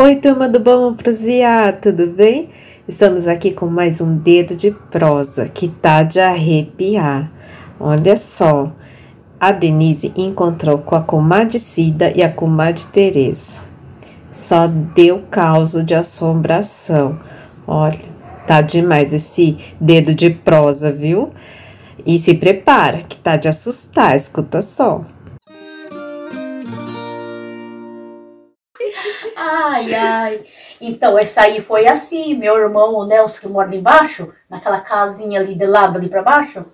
[0.00, 2.50] Oi, turma do Bom Prosear, tudo bem?
[2.86, 7.28] Estamos aqui com mais um dedo de prosa que tá de arrepiar.
[7.80, 8.70] Olha só,
[9.40, 13.62] a Denise encontrou com a comadre Cida e a comadre Teresa.
[14.30, 17.18] Só deu causa de assombração.
[17.66, 17.98] Olha,
[18.46, 21.32] tá demais esse dedo de prosa, viu?
[22.06, 25.04] E se prepara, que tá de assustar, escuta só.
[29.40, 30.40] Ai, ai.
[30.80, 32.34] Então, essa aí foi assim.
[32.34, 36.22] Meu irmão, o Nelson, que mora ali embaixo, naquela casinha ali de lado, ali pra
[36.22, 36.66] baixo,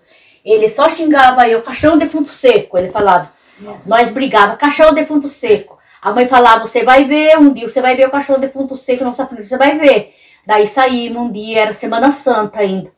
[0.42, 2.78] ele só xingava eu, cachorro defunto seco.
[2.78, 3.30] Ele falava.
[3.60, 3.88] Nossa.
[3.88, 5.78] Nós brigava, cachorro defunto seco.
[6.00, 9.10] A mãe falava, você vai ver, um dia você vai ver o cachorro defunto seco
[9.12, 10.14] sua frente, você vai ver.
[10.46, 12.92] Daí saímos um dia, era Semana Santa ainda.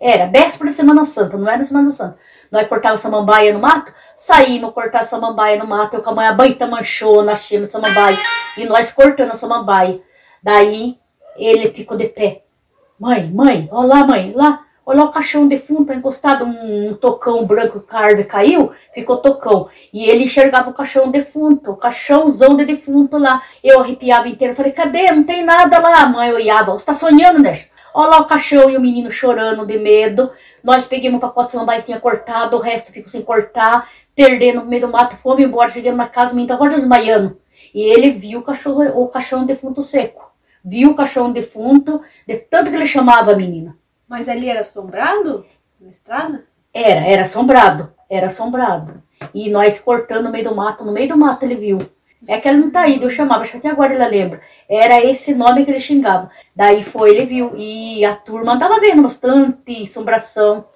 [0.00, 2.18] Era, véspera de Semana Santa, não era Semana Santa.
[2.50, 6.32] Nós cortava samambaia no mato, saímos cortar samambaia no mato, eu com a mãe, a
[6.32, 8.18] baita manchou na chama de samambaia,
[8.56, 10.00] e nós cortando a samambaia.
[10.42, 10.98] Daí
[11.36, 12.42] ele ficou de pé.
[12.98, 17.82] Mãe, mãe, olha lá, mãe, lá, olha o caixão defunto, tá encostado, um, tocão branco
[17.90, 19.68] árvore caiu, ficou tocão.
[19.92, 23.40] E ele enxergava o caixão defunto, o caixãozão de defunto lá.
[23.62, 25.10] Eu arrepiava inteiro, falei, cadê?
[25.12, 26.06] Não tem nada lá.
[26.06, 27.64] Mãe olhava, você tá sonhando, né?
[27.94, 30.30] Olha lá o cachorro e o menino chorando de medo.
[30.62, 34.60] Nós peguemos o pacote de samambaia que tinha cortado, o resto ficou sem cortar, perdendo
[34.60, 37.40] no meio do mato, fomos embora, chegamos na casa, o menino agora desmaiando.
[37.74, 40.32] E ele viu o cachorro, o cachorro defunto seco.
[40.64, 43.76] Viu o cachorro defunto, de tanto que ele chamava a menina.
[44.06, 45.46] Mas ali era assombrado?
[45.80, 46.44] Na estrada?
[46.72, 47.92] Era, era assombrado.
[48.08, 49.02] Era assombrado.
[49.32, 51.78] E nós cortando no meio do mato, no meio do mato ele viu.
[52.28, 54.42] É que ele não tá aí, eu chamava, acho que até agora ele lembra.
[54.68, 56.30] Era esse nome que ele xingava.
[56.54, 57.52] Daí foi, ele viu.
[57.56, 60.66] E a turma andava vendo bastante assombração.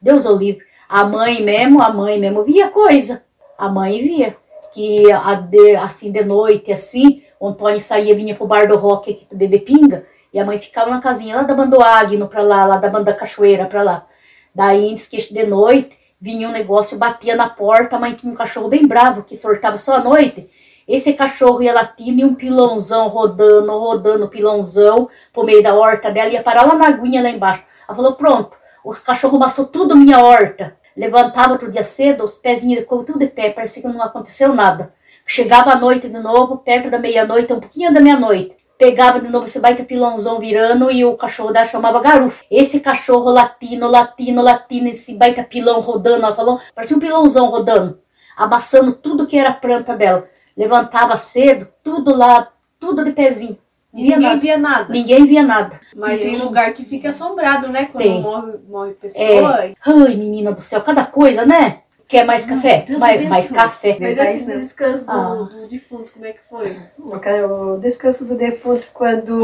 [0.00, 0.64] Deus o livre.
[0.88, 3.24] A mãe mesmo, a mãe mesmo via coisa.
[3.58, 4.36] A mãe via.
[4.72, 9.10] Que a de, assim de noite, assim, o Antônio saía, vinha pro bar do rock
[9.10, 10.06] aqui do bebê pinga.
[10.32, 13.12] E a mãe ficava na casinha lá da banda Agno pra lá, lá da banda
[13.12, 14.06] Cachoeira pra lá.
[14.54, 18.68] Daí, que de noite, vinha um negócio, batia na porta, a mãe tinha um cachorro
[18.68, 20.48] bem bravo, que sortava só à noite.
[20.86, 26.30] Esse cachorro ia latindo e um pilãozão rodando, rodando, pilãozão, por meio da horta dela,
[26.30, 27.64] ia parar lá na aguinha lá embaixo.
[27.88, 30.76] Ela falou, pronto, os cachorros amassou tudo minha horta.
[30.96, 34.94] Levantava outro dia cedo, os pezinhos ficou tudo de pé, parecia que não aconteceu nada.
[35.26, 38.56] Chegava à noite de novo, perto da meia-noite, um pouquinho da meia-noite.
[38.78, 42.44] Pegava de novo esse baita pilãozão virando e o cachorro dela chamava garufo.
[42.48, 47.98] Esse cachorro latino, latino, latino, esse baita pilão rodando, ela falou, parecia um pilãozão rodando,
[48.36, 52.50] amassando tudo que era planta dela levantava cedo, tudo lá,
[52.80, 53.58] tudo de pezinho.
[53.92, 54.40] Ninguém nada.
[54.40, 54.92] via nada.
[54.92, 55.80] Ninguém via nada.
[55.96, 57.86] Mas Sim, tem lugar que fica assombrado, né?
[57.86, 58.20] Quando tem.
[58.20, 59.64] morre, morre pessoa.
[59.64, 59.74] É.
[59.84, 61.80] Ai, menina do céu, cada coisa, né?
[62.06, 62.84] Quer mais café?
[62.98, 63.96] Mais, mais café.
[63.98, 65.48] Mas esse descanso do, ah.
[65.50, 66.76] do, defunto, como é que foi?
[66.98, 69.34] O descanso do defunto, quando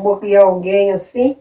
[0.00, 1.36] morria alguém assim,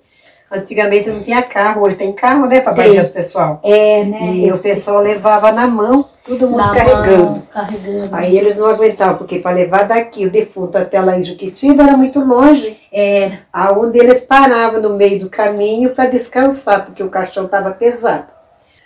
[0.51, 3.61] Antigamente não tinha carro, hoje tem carro, né, para banhar o pessoal.
[3.63, 4.19] É, né?
[4.35, 7.23] E o pessoal levava na mão, todo mundo carregando.
[7.23, 8.09] Mão, carregando.
[8.15, 11.97] Aí eles não aguentavam, porque para levar daqui o defunto até lá em Juquitiba era
[11.97, 12.79] muito longe.
[12.91, 13.39] Era.
[13.51, 18.27] Aonde eles paravam no meio do caminho para descansar, porque o caixão estava pesado.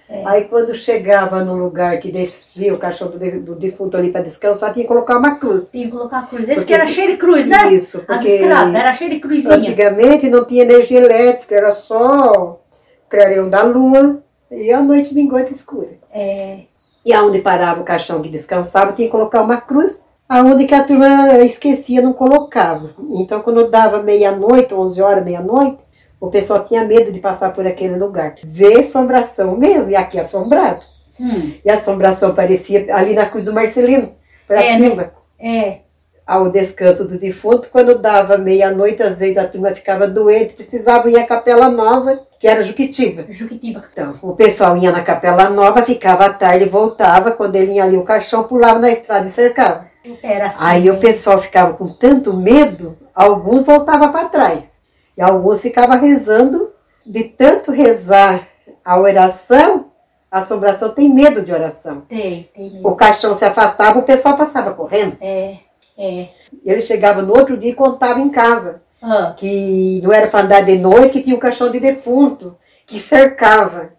[0.07, 0.21] É.
[0.25, 4.83] Aí quando chegava no lugar que descia o caixão do, defunto ali para descansar, tinha
[4.83, 5.71] que colocar uma cruz.
[5.71, 6.47] Tinha que colocar a cruz.
[6.47, 7.73] Esse que era cheio de cruz, né?
[7.73, 9.55] Isso, porque As estradas, era cheio de cruzinha.
[9.55, 12.61] Antigamente não tinha energia elétrica, era só
[13.09, 15.97] clareão da lua e a noite minguante escura.
[16.13, 16.59] É.
[17.05, 20.05] E aonde parava o caixão que descansava, tinha que colocar uma cruz.
[20.27, 22.95] Aonde que a turma esquecia, não colocava.
[23.11, 25.77] Então, quando dava meia-noite, 11 horas, meia-noite,
[26.19, 28.33] o pessoal tinha medo de passar por aquele lugar.
[28.43, 30.81] Ver assombração mesmo, e aqui assombrado.
[31.19, 31.53] Hum.
[31.63, 34.11] E a assombração parecia ali na Cruz do Marcelino,
[34.47, 34.89] para é, né?
[34.89, 35.11] cima.
[35.39, 35.84] É.
[36.25, 41.17] Ao descanso do defunto, quando dava meia-noite, às vezes a turma ficava doente, precisava ir
[41.17, 43.25] à Capela Nova, que era Juquitiba.
[43.29, 43.83] Juquitiba.
[43.91, 47.95] Então, o pessoal ia na Capela Nova, ficava à tarde, voltava, quando ele ia ali
[47.95, 49.85] o caixão, pulava na estrada e cercava.
[50.23, 50.57] Era assim.
[50.61, 54.73] Aí o pessoal ficava com tanto medo, alguns voltavam para trás.
[55.17, 56.71] E alguns ficavam rezando,
[57.05, 58.47] de tanto rezar
[58.83, 59.91] a oração,
[60.29, 62.01] a assombração tem medo de oração.
[62.01, 62.87] Tem, tem medo.
[62.87, 65.17] O caixão se afastava, o pessoal passava correndo.
[65.21, 65.57] É,
[65.97, 66.29] é.
[66.63, 68.81] Ele chegava no outro dia e contava em casa.
[69.01, 69.33] Ah.
[69.37, 72.55] Que não era para andar de noite, que tinha um caixão de defunto,
[72.85, 73.93] que cercava.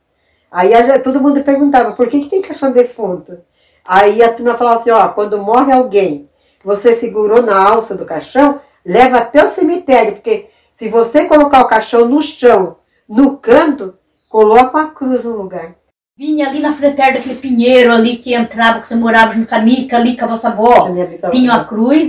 [0.50, 3.38] Aí a, todo mundo perguntava, por que, que tem caixão de defunto?
[3.84, 6.28] Aí a turma falava assim, ó, quando morre alguém,
[6.64, 11.68] você segurou na alça do caixão, leva até o cemitério, porque se você colocar o
[11.68, 12.76] caixão no chão,
[13.08, 13.94] no canto,
[14.28, 15.74] coloca uma cruz no lugar.
[16.18, 19.98] Vinha ali na frente, perto daquele pinheiro ali que entrava, que você morava no Canica,
[19.98, 20.88] ali com a vossa avó.
[21.30, 22.08] Tinha a cruz.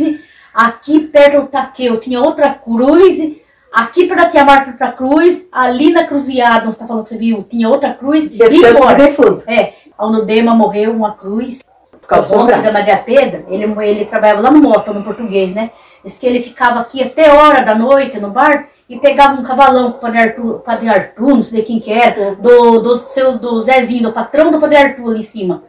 [0.53, 3.35] Aqui perto do Taqueu tinha outra cruz.
[3.69, 5.49] Aqui perto da Tia Marta outra cruz.
[5.51, 8.29] Ali na Cruziada, você tá falando que você viu, tinha outra cruz.
[8.29, 9.43] Descanso do defunto.
[9.45, 11.59] É, onde o Dema morreu, uma cruz.
[11.91, 12.71] Por causa do da.
[12.71, 15.71] Maria Pedra, ele, ele trabalhava lá no Mota, no português, né?
[16.01, 19.91] Diz que ele ficava aqui até hora da noite no bar e pegava um cavalão
[19.91, 23.59] com o Padre Arthur, Padre Arthur não sei quem que era, do, do, seu, do
[23.59, 25.63] Zezinho, do patrão do Padre Arthur ali em cima.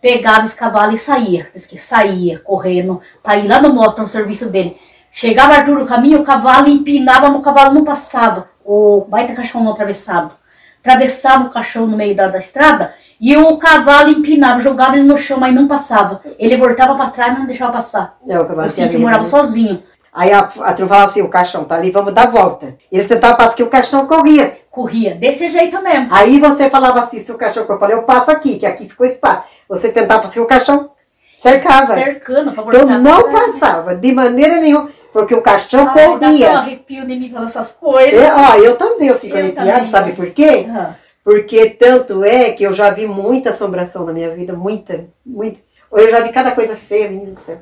[0.00, 1.48] Pegava esse cavalo e saía.
[1.52, 4.76] Diz que saía correndo para ir lá no Mota, no serviço dele.
[5.12, 8.48] Chegava Arthur no caminho, o cavalo empinava, mas o cavalo não passava.
[8.64, 10.34] O baita caixão não atravessado.
[10.80, 15.18] Atravessava o caixão no meio da, da estrada e o cavalo empinava, jogava ele no
[15.18, 16.22] chão, mas não passava.
[16.38, 18.16] Ele voltava para trás e não deixava passar.
[18.24, 19.28] Não, o cavalo O medo, morava né?
[19.28, 19.82] sozinho.
[20.12, 22.74] Aí a, a turma falava assim, o caixão tá ali, vamos dar volta.
[22.90, 24.58] Eles tentavam passar que o caixão corria.
[24.70, 26.08] Corria desse jeito mesmo.
[26.10, 29.06] Aí você falava assim, se o caixão eu falei, eu passo aqui, que aqui ficou
[29.06, 29.44] espaço.
[29.68, 30.90] Você tentava passar que o caixão
[31.38, 31.94] cercava.
[31.94, 36.18] Cercando pra Então não passava, de maneira nenhuma, porque o caixão Ai, dá até um
[36.18, 36.50] corria.
[36.58, 38.20] arrepio de mim falando essas coisas.
[38.20, 39.90] É, ó, eu também, eu fico Eu arrepiada, também.
[39.90, 40.66] sabe por quê?
[40.70, 45.60] Ah, Porque tanto é que eu já vi muita assombração na minha vida, muita, muita.
[45.92, 47.58] Eu já vi cada coisa feia, menino do céu.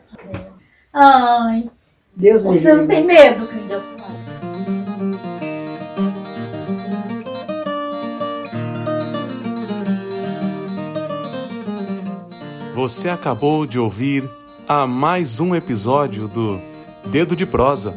[0.93, 1.71] Ai,
[2.19, 4.19] Deus me você não tem medo, que Deus fala.
[12.75, 14.29] Você acabou de ouvir
[14.67, 16.61] a mais um episódio do
[17.07, 17.95] Dedo de Prosa,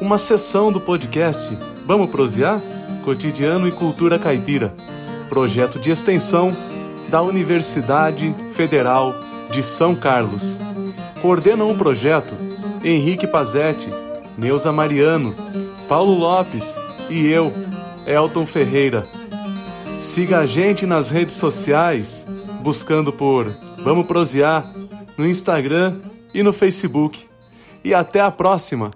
[0.00, 2.62] uma sessão do podcast Vamos Prosear?
[3.04, 4.72] Cotidiano e Cultura Caipira,
[5.28, 6.56] projeto de extensão
[7.08, 9.12] da Universidade Federal
[9.50, 10.60] de São Carlos.
[11.20, 12.47] Coordenam o projeto
[12.82, 13.90] Henrique Pazetti,
[14.36, 15.34] Neuza Mariano,
[15.88, 16.78] Paulo Lopes
[17.10, 17.52] e eu,
[18.06, 19.06] Elton Ferreira.
[20.00, 22.26] Siga a gente nas redes sociais,
[22.62, 24.72] buscando por Vamos Prosear
[25.16, 26.00] no Instagram
[26.32, 27.26] e no Facebook.
[27.82, 28.90] E até a próxima!